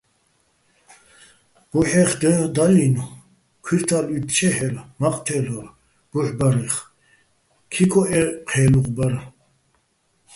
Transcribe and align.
ბუჰ̦ეხ 1.69 2.11
დალინო̆ 2.55 3.09
ქუჲრთა́ლ 3.65 4.05
უ́ჲთთჩეჰ̦ერ, 4.15 4.75
მაყ 4.99 5.15
თე́ლ'ორ 5.25 5.65
ბუჰ̦ 6.11 6.29
ბარეხ, 6.37 6.75
ქიქოჸ 7.71 8.07
ე 8.17 8.21
ჴე́ლუღ 8.49 8.87
ბარ. 8.95 9.13